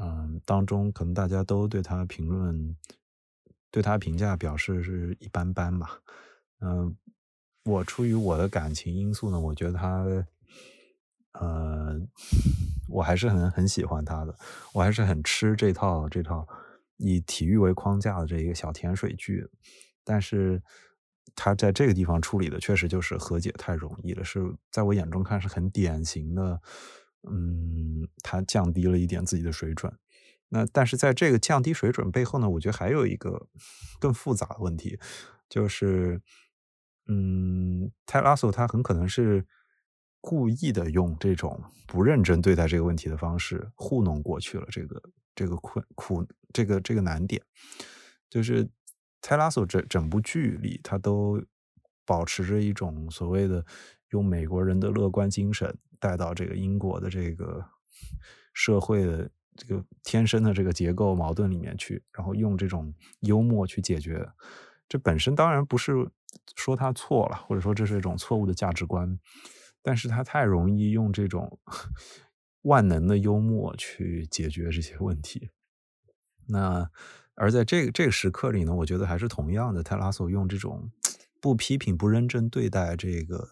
[0.00, 2.76] 嗯当中，可能大家都对他评论，
[3.70, 6.00] 对他评价表示是一般般吧。
[6.60, 6.96] 嗯，
[7.64, 10.04] 我出于我的感情因素呢，我觉得他。
[11.32, 11.94] 呃，
[12.88, 14.34] 我还是很很喜欢他的，
[14.72, 16.44] 我还是很吃这套这套
[16.96, 19.46] 以体育为框架的这一个小甜水剧，
[20.02, 20.60] 但是
[21.36, 26.60] 他在这个地方处理的确实就是和解太容易了，是在我眼中看是很典型的，
[27.30, 29.92] 嗯，他降低了一点自己的水准。
[30.48, 33.48] 那但是在这个降低水准背后呢，我觉得还有一个
[33.98, 34.98] 更复杂的问题，
[35.48, 36.20] 就是，
[37.06, 39.46] 嗯，泰拉索他很可能是。
[40.20, 45.00] 故意的用这种不认真对待这个问题的方式糊弄过去了这个
[45.32, 47.40] 这个困苦这个这个难点，
[48.28, 48.68] 就是
[49.22, 51.40] 泰拉索整整部剧里，他都
[52.04, 53.64] 保持着一种所谓的
[54.10, 57.64] 用美国人的乐观精神带到这个英国的这个
[58.52, 64.28] 社会的这个天生的这个结构矛盾里面去，然后用这种幽默去解决。
[64.88, 65.92] 这本身当然不是
[66.56, 69.18] 说他错了，或者说这是一种错误的价值观。
[69.80, 71.58] 但是他太容易用这种
[72.62, 75.50] 万能的幽默去解决这些问题。
[76.46, 76.90] 那
[77.34, 80.90] 而在这个这个时刻里呢，我觉得还是同样的，泰拉索用这种
[81.40, 83.48] 不批评、不认真对待这个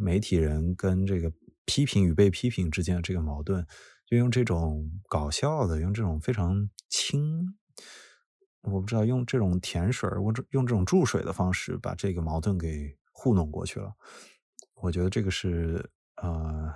[0.00, 1.30] 媒体人跟这个
[1.66, 3.66] 批评与被批评之间的这个矛盾，
[4.06, 7.54] 就用这种搞笑的、用这种非常轻，
[8.62, 13.92] 我不知道用这种甜水儿，我用这种注水的方式把这个矛盾给糊弄过去了。
[14.76, 16.74] 我觉得这个是，呃，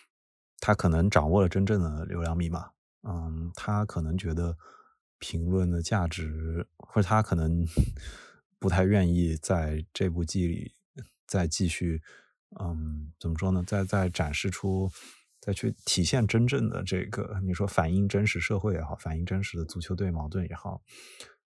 [0.60, 2.70] 他可能掌握了真正的流量密码。
[3.02, 4.56] 嗯，他可能觉得
[5.18, 7.66] 评论的价值，或者他可能
[8.60, 10.72] 不太愿意在这部剧里
[11.26, 12.00] 再继续，
[12.60, 13.62] 嗯，怎么说呢？
[13.66, 14.90] 再再展示出，
[15.40, 20.82] 再去体现真正的这个，你说反映真实社会也好，反映真实的足球队矛盾也好，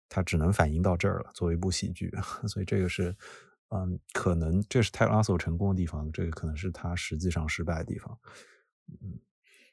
[0.09, 1.31] 他只能反映到这儿了。
[1.35, 2.13] 作为一部喜剧，
[2.49, 3.15] 所以这个是。
[3.71, 8.19] 嗯，可能这是泰拉索成功的地方，这个可能是他实际上失败的地方。
[9.03, 9.21] 嗯，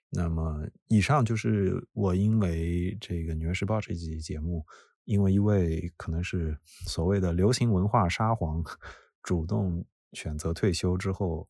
[0.10, 4.66] 那么以上就是我因为这个《纽约时报》这期节目，
[5.06, 8.62] 因为一位可能是所谓的流行文化沙皇
[9.24, 11.48] 主动选择退休之后，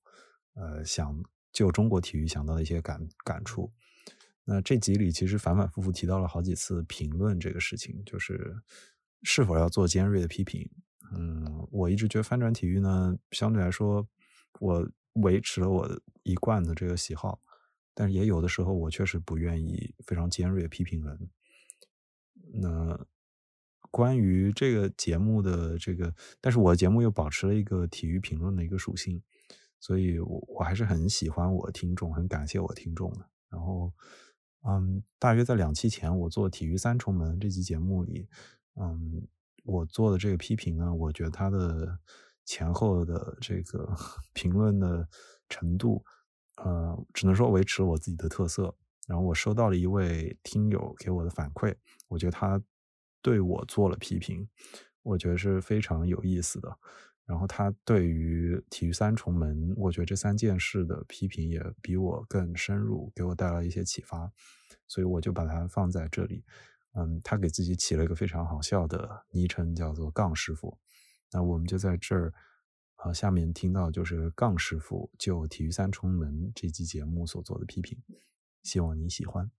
[0.56, 1.24] 呃，想
[1.54, 3.72] 就中国体育想到的一些感感触。
[4.44, 8.56] 那这集里其实反反复复提到了好几次评论这个事情，就是
[9.24, 10.70] 是否要做尖锐的批评。
[11.14, 14.08] 嗯，我一直觉得翻转体育呢，相对来说，
[14.60, 15.90] 我维持了我
[16.24, 17.40] 一贯的这个喜好，
[17.94, 21.30] 但是也有的时候，我确实不愿意非常尖锐批评人。
[22.54, 23.08] 那
[23.96, 29.24] 关于这个节目的这个，但是我的节目又保持了一个体育评论的一个属性，
[29.80, 33.30] 所以我我还是很喜欢我听众，很感谢我听众的。
[33.50, 33.94] 然后，
[34.68, 38.28] 嗯，大约在两期前，我做《体育三重门》这期节目里，
[38.76, 39.26] 嗯。
[39.68, 41.98] 我做的这个批评呢，我觉得他的
[42.46, 43.92] 前后的这个
[44.32, 45.10] 评论的
[45.50, 46.06] 程度，
[46.58, 48.76] 呃，只能说维持我自己的特色。
[49.08, 51.74] 然后我收到了一位听友给我的反馈，
[52.08, 52.62] 我觉得他
[53.26, 54.48] 对我做了批评，
[55.02, 56.78] 我觉得是非常有意思的。
[57.26, 64.32] 然后他对于体育三重门，我觉得这三件事的批评也比我更深入，给我带来一些启发，
[64.88, 66.44] 所以我就把它放在这里。
[66.94, 70.78] 嗯，他给自己起了一个非常好笑的昵称，叫做“杠师傅”。
[71.34, 72.32] 那我们就在这儿，
[73.04, 77.98] 呃，下面听到就是杠师傅就体育三重门这期节目所做的批评，
[78.62, 79.50] 希望你喜欢。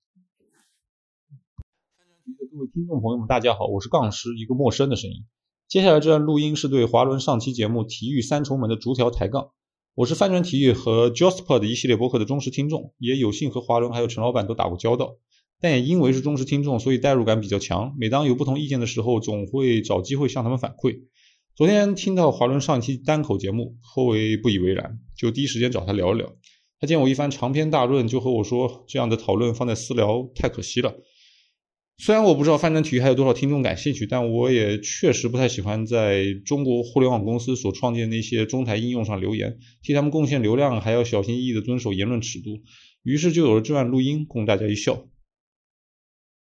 [2.57, 5.27] 各位听众朋友们，大家好，我是杠师，一个陌生的声音。
[5.69, 9.51] 接下来这段录音是对华伦上期节目《体育三重门》的逐条抬杠。
[9.95, 15.19] 我是翻转体育和 Jasper 的一系列博客的忠实听众，也有幸和华伦还有陈老板都打过交道。
[15.61, 17.95] 但也因为是忠实听众，所以代入感比较强。
[17.99, 21.01] 每当有不同意见的时候，总会找机会向他们反馈。
[21.55, 26.33] 昨天听到华伦上期单口节目，颇为不以为然，就第一时间找他聊一聊。
[26.81, 30.95] 他见我一番长篇大论，就和我说：“这样的讨论放在私聊太可惜了。”
[31.99, 42.61] 虽然我不知道翻转体育还有多少听众感兴趣，但我也确实不太喜欢在中国互联网公司所创建的那些中台应用上留言，替他们贡献流量还要小心翼翼地遵守言论尺度。
[43.03, 45.07] 于是就有了这段录音，供大家一笑。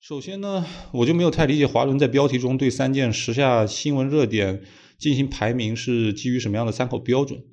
[0.00, 4.62] 首先呢，我就没有太理解华伦在标题中对三件时下新闻热点
[4.98, 7.44] 进行排名是基于什么样的参考标准。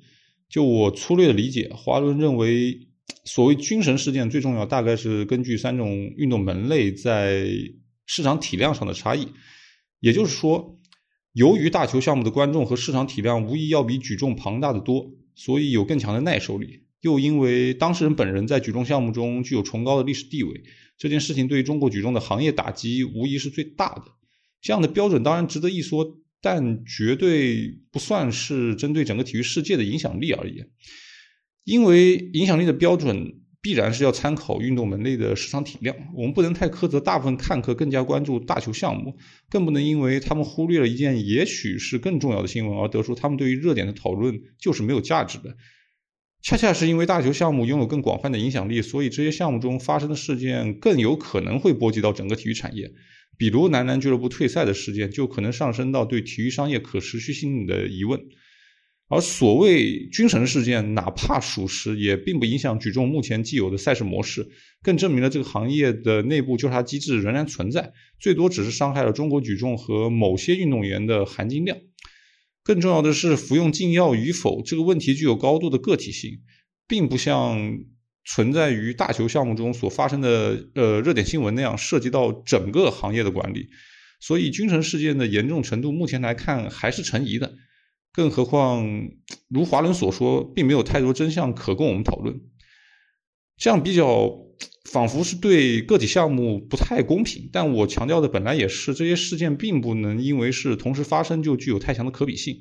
[0.48, 2.88] 就我粗略的理解，华伦认为
[3.24, 7.46] 所谓军神事件最重要，大概是根据三种运动门类在
[8.06, 9.28] 市场体量上的差异，
[10.00, 10.78] 也就是说，
[11.32, 16.84] 由于大球项目的观众和市场体量无疑要比举重庞大的多，所以有更强的耐受力。
[17.00, 20.62] 又因为当事人本人在举重项目中具有崇高的历史地位，
[20.96, 24.04] 这件事情对于中国举重的行业打击无疑是最大的。
[24.60, 30.64] 这样的标准当然值得一说，但绝对不算是针对整个体育世界的影响力而已。
[31.64, 33.40] 因为影响力的标准。
[33.64, 39.16] 必然是要参考运动门类的市场体量，我们不能太苛责大部分看客更加关注大球项目，
[39.48, 45.56] 更不能因为他们忽略了一件也许是更重要的新闻而得出他们对于热点的讨论就是没有价值的。
[46.42, 52.92] 恰恰是因为大球项目拥有更广泛的影响力，所以这些项目中发生的事件更有可能会波及到整个体育产业。
[53.38, 58.20] 比如男篮俱乐部退赛的事件，就可能上升到对体育商业可持续性的疑问。
[59.08, 64.48] 而所谓军神事件，哪怕属实，也并不影响举重目前既有的赛事模式，
[64.82, 71.76] 更证明了这个行业的内部纠察机制仍然存在，最多只是伤害了中国举重和某些运动员的含金量。
[72.62, 76.40] 更重要的是，服用禁药与否这个问题具有高度的个体性，
[76.88, 77.78] 并不像
[78.24, 83.68] 存在于大球项目中所发生的呃热点新闻那样涉及到整个行业的管理。
[84.18, 87.52] 所以，军神事件的严重程度目前来看还是成疑的。
[88.14, 88.86] 更何况，
[89.48, 92.40] 如华伦所说，并没有太多真相可供我们讨论，
[93.56, 94.30] 这样比较
[94.84, 97.50] 仿佛是对个体项目不太公平。
[97.52, 102.60] 但我强调的本来也是，这些事件并不能因为是同时发生就具有太强的可比性。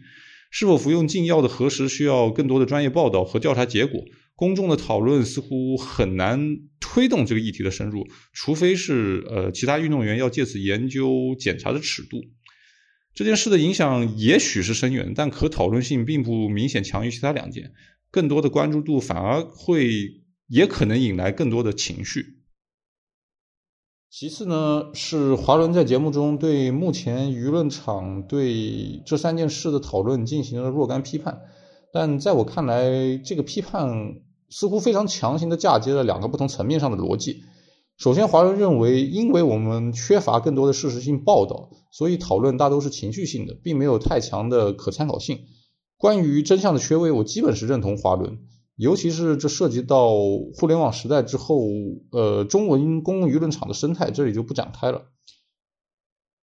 [0.50, 4.04] 是否服用禁药的核实需要更多的专业报道和调查结果，
[4.36, 12.24] 公众的讨论似乎很难推动这个议题的深入，除非是呃其他运动员要借此研究检查的尺度。
[13.13, 17.73] 这件事的影响也许是深远，但可讨论性并不明显强于其他两件，
[18.10, 22.39] 更多的关注度反而会也可能引来更多的情绪。
[24.10, 31.41] 其次呢，是华伦在节目中对目前舆论场对这三件事的讨论进行了若干批判，
[31.91, 37.43] 但在我看来，这个批判似乎非常强行的嫁接了两个不同层面上的逻辑。
[37.97, 45.41] 首先，华伦认为，因为我们缺乏更多的事实性报道，所以讨论大都是情绪性的，并没有太强的可参考性。
[45.97, 48.39] 关于真相的缺位，我基本是认同华伦，
[48.75, 50.12] 尤其是这涉及到
[50.56, 51.62] 互联网时代之后，
[52.12, 55.03] 呃，中文公共舆论场的生态，这里就不展开了。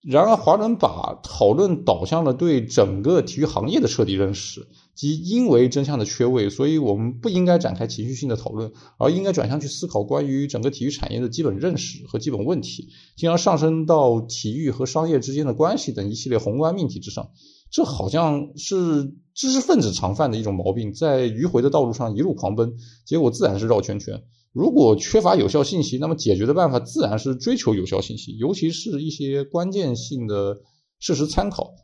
[0.02, 17.28] 然而，华伦把讨论导向了对整个体育行业的彻底认识，即因为真相的缺位，所以我们不应该展开情绪性的讨论，而应该转向去思考关于整个体育产业的基本认识和基本问题，进而上升到体育和商业之间的关系等一系列宏观命题之上。
[17.70, 22.72] 这好像是知识分子常犯的一种毛病，在迂回的道路上一路狂奔，
[23.04, 24.22] 结果自然是绕圈圈。
[24.52, 30.60] 如果缺乏有效信息，那么解决的办法自然是追求有效信息，尤其是一些关键性的
[30.98, 31.74] 事实参考。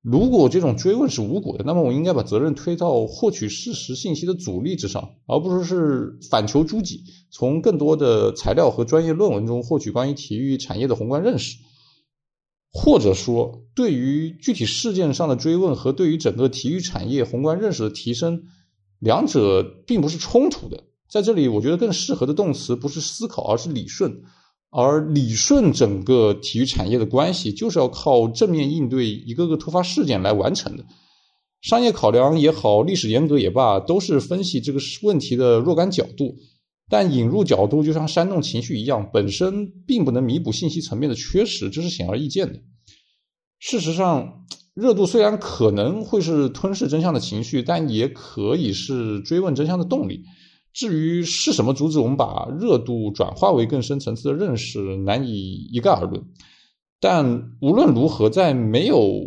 [0.00, 11.56] 如果这种追问是无果的，那么我应该把责任推到获取事实信息的阻力之上，而不是是反求诸己，从更多的材料和专业论文中获取关于体育产业的宏观认识。
[12.70, 18.42] 或者说，对于具体事件上的追问和对于整个体育产业宏观认识的提升，
[18.98, 20.84] 两者并不是冲突的。
[21.14, 24.20] 在这里，我觉得更适合的动词不是思考，而是理顺。
[24.70, 30.84] 而理顺整个体育产业的关系，就是要靠正面应对一个个突发事件来完成的。
[31.62, 36.34] 商业考量也好，历史严格也罢，都是分析这个问题的若干角度。
[36.88, 42.58] 但引入角度就像煽动情绪一样，本身并不能弥补信息层面的缺失，这是显而易见的。
[43.60, 44.44] 事实上，
[44.74, 50.24] 热度虽然可能会是吞噬真相的情绪，但也可以是追问真相的动力。
[50.74, 56.22] 至于是什么阻止我们把热度转化为更深层次的认识，难以一概而论。
[57.00, 59.22] 但无论如何，在没有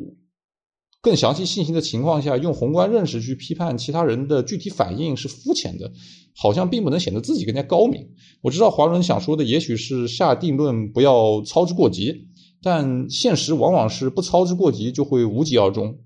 [0.99, 5.89] 更详细信息的情况下，用宏观认识去批判其他人的具体反应是肤浅的，
[6.35, 8.09] 好像并不能显得自己更加高明。
[8.41, 12.27] 我知道华伦想说的也许是下定论不要操之过急，
[12.61, 15.97] 但现实往往是不操之过急就会无疾而终。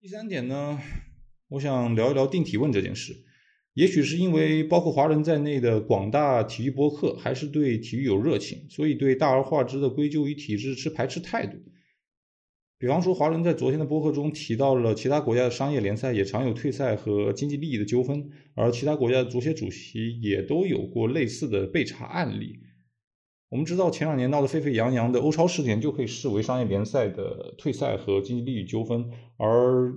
[0.00, 0.78] 第三点呢，
[1.48, 3.12] 我想聊一聊定体问这件事。
[3.74, 11.58] 也许是因为包括华人在内的广大体育博客还是对体育有热情，所以对大而化之的归咎于体制持排斥态度。
[12.78, 22.60] 比方说，华人在昨天的博客中提到了其他国家的商业联赛也常有退赛和经济利益的纠纷，而其他国家的足协主席也都有过类似的被查案例。
[23.48, 29.08] 我们知道，前两年闹得沸沸扬扬的欧超事件就可以视为商业联赛的退赛和经济利益纠纷。
[29.36, 29.94] 而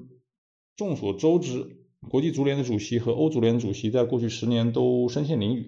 [0.75, 1.76] 众所周知，
[2.09, 5.65] 国际足联的主席和欧足联主席在过去十年都身陷囹圄，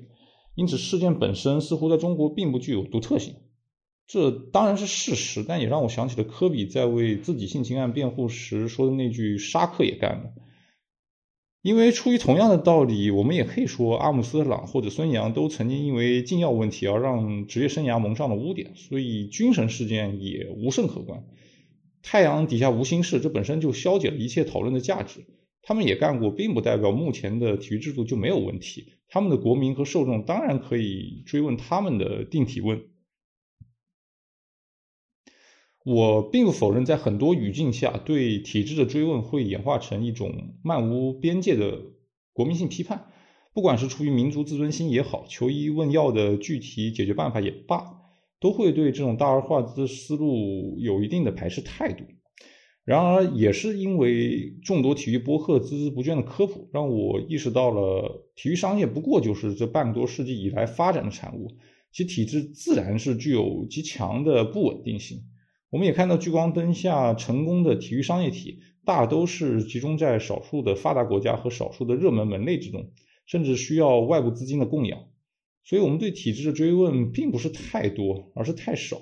[0.56, 3.36] 因此事件本身似乎在中国并不具有独特性。
[4.08, 10.34] 这当然是事实，但也让我想起了科比在为自己性侵案辩护时说的那句“沙克也干了”。
[11.62, 21.24] 因为出于同样的道理，我们也可以说阿姆斯特朗或者孙杨都曾经因为禁药问题而让职业生涯蒙上了污点，所以军神事件也无甚可观。
[22.02, 25.26] 太阳底下无心事，这本身就消解了一切讨论的价值。
[25.62, 28.94] 他们也干过，并不代表目前的体育制度就没有问题。
[29.08, 32.82] 他们的国民和受众当然可以追问他们的定体问。
[35.86, 41.82] 我并不否认，在很多语境下，对体制的追问会演化成一种漫无边界的
[42.34, 43.08] 国民性批判。
[43.54, 47.84] 不管是出于民族自尊心也好，求医问药的具体解决办法也罢，
[48.40, 52.04] 都会对这种大而化之的思路有一定的排斥态度。
[52.90, 61.52] 然而，也是因为众多体育播客孜孜不倦的科普，让我意识到了体育商业不过就是这半个多世纪以来发展的产物，
[61.92, 65.20] 其体制自然是具有极强的不稳定性。
[65.70, 72.90] 我们也看到，聚光灯下成功的体育商业体，大都是集中在少数的发达国家和少数的热门门类之中，
[73.28, 75.00] 甚至需要外部资金的供养。
[75.64, 79.00] 所以，我们对体制的追问并不是太多，而是太少。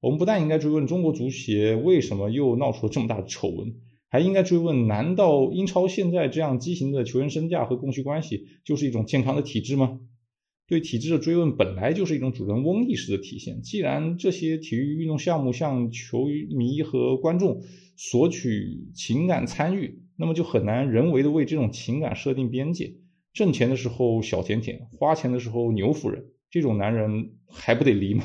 [0.00, 3.74] 我们不但应该追问中国足协为什么又闹出了这么大的丑闻，
[4.08, 10.00] 还应该追问：难道英超现在这样畸形的球员身价和供需关系，就是一种健康的体制吗？
[10.66, 13.60] 对体制的追问本来就是一种主人翁意识的体现。
[13.60, 16.26] 既然这些体育运动项目向球
[16.56, 17.60] 迷和观众
[17.96, 22.94] 索取情感参与，那么就很难人为的为这种情感设定边界。
[23.32, 28.24] 挣钱的时候小甜甜，花钱的时候牛夫人，这种男人还不得离吗？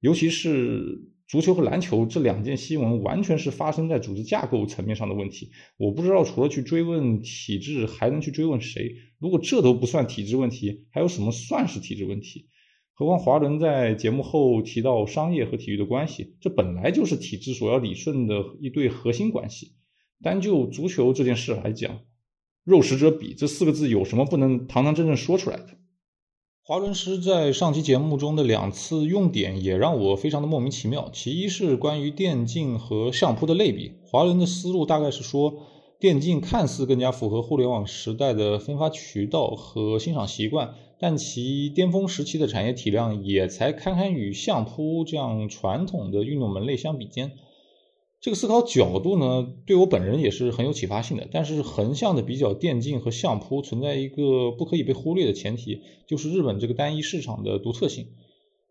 [0.00, 1.12] 尤其是。
[1.30, 5.50] 足球和篮球这两件新闻完全是发生在组织架构层面上的问题。
[5.76, 8.94] 我不知道除了去追问体制，还能去追问谁？
[9.18, 12.48] 如果这都不算体制问题，还有什么算是体制问题？
[12.94, 19.74] 何况华伦在节目后提到商业和体育的关系，这本来就是体制所要理顺的一对核心关系。
[20.22, 22.00] 单就足球这件事来讲
[22.64, 25.77] ，“肉食者鄙”这四个字有什么不能堂堂正正说出来的？
[26.68, 31.08] 华伦师在上期节目中的两次用典也让我非常的莫名其妙。
[31.14, 35.54] 其一是关于电竞和相扑的类比，华伦的思路大概是说，
[35.98, 47.32] 电竞看似更加符合互联网时代的分发渠道和欣赏习惯，但其巅峰时期的产业体量也才堪堪与相扑这样传统的运动门类相比肩。
[48.20, 51.28] 这个思考角度呢，对我本人也是很有启发性的。
[51.30, 58.08] 但是横向的比较电竞和相扑，存在一个不可以被忽略的前提，就是日本这个单一市场的独特性。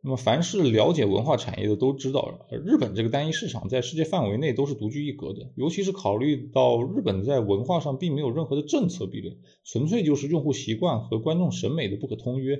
[0.04, 5.50] 那么，凡是了解文化产业的都知道，日本这个单一市场在世界范围内都是独具一格的。
[5.56, 12.60] 尤其是考虑到日本在文化上并没有任何的政策壁垒，纯粹就是用户习惯和观众审美的不可通约。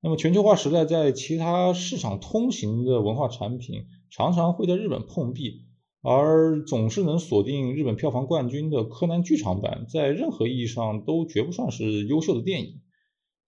[0.00, 5.63] 那么，全球化时代在其他市场通行的文化产品，常常会在日本碰壁。
[6.06, 12.82] 而总是能锁定日本票房冠军的柯南剧场版，在任何意义上都绝不算是优秀的电影。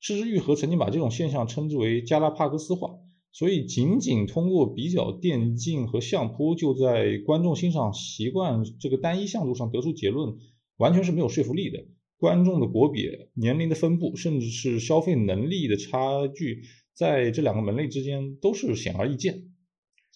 [0.01, 2.95] 赤之愈合曾经把这种现象称之为加拉帕戈斯化，
[3.31, 10.37] 所以仅仅通过比较电竞和相扑，就在观众欣赏习惯这个单一项度上得出结论，
[10.79, 11.85] 完全是没有说服力的。
[12.17, 16.63] 观众的国别、年龄的分布，甚至是消费能力的差距，
[16.95, 19.51] 在这两个门类之间都是显而易见。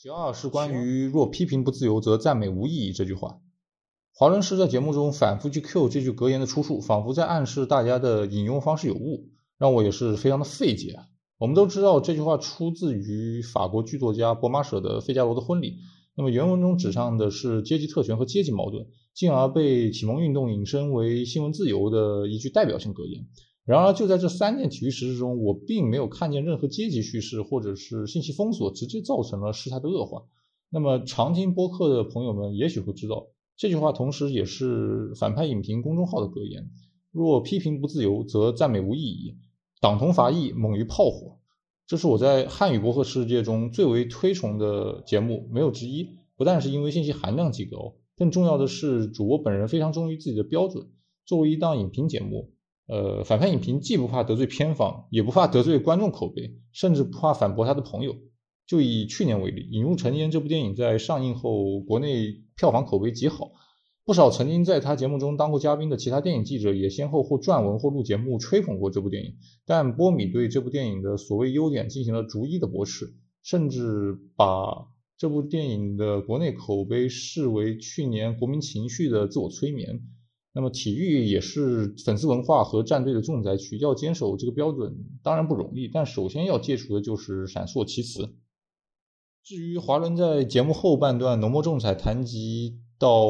[0.02, 3.42] 其二是关于“若批评不自由，则赞美无意义”这句话。
[4.14, 9.28] 华伦士在节目中反复去 Q 这句格言的出处，仿佛在暗示大家的引用方式有误，
[9.58, 10.96] 让我也是非常的费解。
[11.36, 15.72] 我们都知道这句话出自于法国剧作家博马舍的《费加罗的婚礼》，
[16.16, 23.26] 那么原文中指向的是阶级特权和阶级矛盾，进而被启蒙运动引申为新闻自由的一句代表性格言。
[23.70, 30.24] 然而，就在这三件体育实事中，我并没有看见任何阶级叙事或者是信息封锁直接造成了事态的恶化。
[30.70, 36.68] 那么，常听播客的朋友们也许会知道，这句话同时也是反派影评公众号的格言：
[37.12, 39.36] 若批评不自由，则赞美无意义。
[39.80, 41.38] 党同伐异，猛于炮火。
[41.86, 46.08] 这是我在汉语播客世界中最为推崇的节目，没有之一。
[46.36, 50.88] 不但是因为信息含量极高，更重要的是主播本人非常忠于自己的标准。
[51.24, 52.50] 作为一档影评节目。
[52.90, 58.16] 呃，反派影评既不怕得罪片方，也不怕得罪观众口碑，甚至不怕反驳他的朋友。
[58.66, 63.52] 就以去年为例，《引入尘烟》这部电影在上映后，国内票房口碑极好，
[64.04, 69.34] 不少曾经在他节目中当过嘉宾的其他电影记者也先后或撰文或录节目吹捧过这部电影。
[69.64, 73.14] 但波米对这部电影的所谓优点进行了逐一的驳斥，
[73.44, 80.00] 甚至把这部电影的国内口碑视为去年国民情绪的自我催眠。
[80.52, 88.28] 那么体育也是粉丝文化和战队的重灾区，要坚守这个标准当然不容易，但首先要戒除的就是闪烁其词。
[89.44, 93.28] 至于华伦在节目后半段浓墨重彩谈及到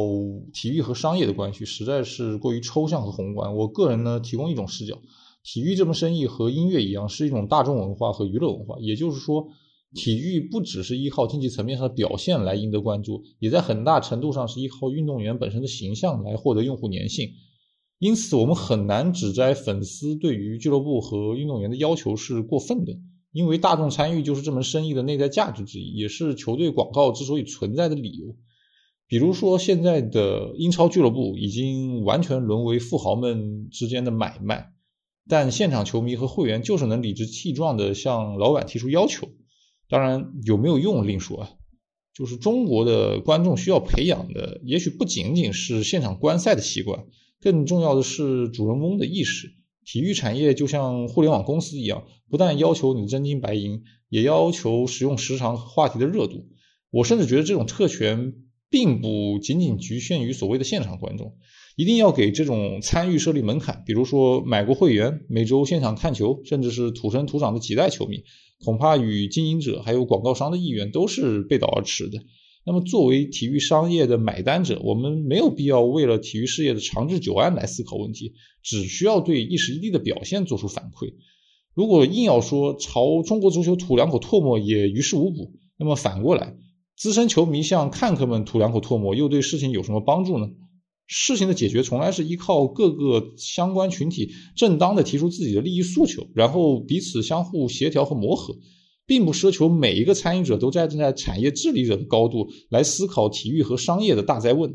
[0.52, 3.54] 体育和商业的关系，实在是过于抽象和宏观。
[3.54, 4.98] 我个人呢提供一种视角：
[5.44, 9.48] 体育这门生意和音乐一样，是一种大众文化和娱乐文化，也就是说。
[9.94, 17.30] 体育不只是依靠竞技层面上的表现来赢得关注，也在很大程度上是依靠运动员本身的形象来获得用户粘性。
[17.98, 22.96] 因此，我们很难指摘粉丝对于俱乐部和运动员的要求是过分的，
[23.32, 28.36] 因为大众参与就是这门生意的内在价值之一，也是球队广告之所以存在的理由。
[29.06, 34.72] 比如说，现在的英超俱乐部已经完全沦为富豪们之间的买卖，
[35.28, 39.28] 但现场球迷和会员就是能理直气壮地向老板提出要求。
[39.90, 41.50] 当然有没有用另说啊，
[42.14, 47.04] 就是中国的观众需要培养的，也许不仅仅是现场观赛的习惯，
[47.40, 49.52] 更重要的是主人翁的意识。
[49.84, 56.46] 体育产业就像互联网公司一样，不但要求你真金白银，也要求使用时长话题的热度。
[56.90, 58.34] 我甚至觉得这种特权
[58.68, 61.36] 并不仅仅局限于所谓的现场观众。
[61.80, 68.22] 一定要给这种参与设立门槛，比如说买过会员，每周现场看球，甚至是土生土长的几代球迷，
[68.62, 72.18] 恐怕与经营者还有广告商的意愿都是背道而驰的。
[72.66, 81.14] 那么，作为体育商业的买单者，我们没有必要为了体育事业的长治久安来思考问题，只需要对一时一地的表现做出反馈。
[81.72, 86.56] 如果硬要说朝中国足球吐两口唾沫也于事无补，那么反过来，
[86.94, 90.50] 资深球迷向看客们吐两口唾沫，又对事情有什么帮助呢？
[91.12, 98.54] 事情的解决从来是依靠各个相关群体正当的提出自己的利益诉求，然后彼此相互协调和磨合，
[99.06, 104.72] 并不奢求每一个参与者都站在产业治理者的高度来思考体育和商业的大灾问。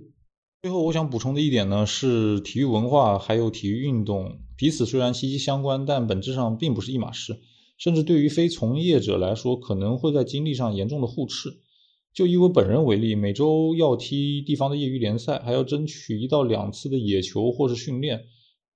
[0.62, 7.40] 最后，我想补充的一点呢是，体育文化还有体育运动彼此虽然息息相关，但本质上并不是一码事，
[7.78, 11.62] 甚至对于非从业者来说，可能会在精力上严重的互斥。
[12.16, 18.22] 就以我本人为例，每周要踢地方的业余联赛，还要争取一到两次的野球或是训练。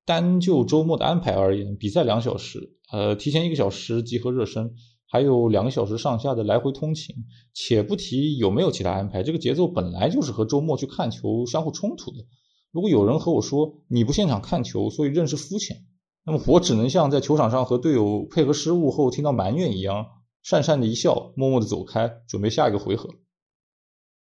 [0.05, 2.59] 单就周末的安排而言，比赛两小时，
[2.91, 4.73] 呃，提前一个小时集合热身，
[5.07, 7.15] 还有两个小时上下的来回通勤。
[7.53, 12.17] 且不提有没有其他安排，这个节奏本来就是和周末去看球相互冲突的。
[12.73, 15.77] 如果有人和我说你不现场看球，所以认识肤浅，
[16.25, 20.05] 那么我只能像在球场上和队友配合失误后听到埋怨一样，
[20.45, 23.09] 讪讪的一笑，默默的走开，准备下一个回合。